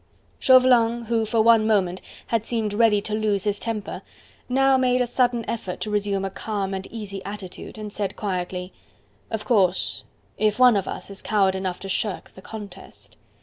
[0.39, 4.01] Chauvelin, who for one moment had seemed ready to lose his temper,
[4.49, 8.73] now made a sudden effort to resume a calm and easy attitude and said quietly:
[9.29, 10.03] "Of course,
[10.39, 13.15] if one of us is coward enough to shirk the contest..."